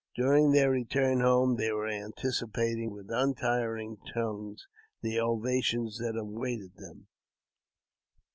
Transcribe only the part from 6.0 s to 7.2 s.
awaited them.